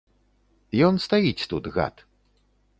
[0.87, 1.95] Ён стаіць тут, гад.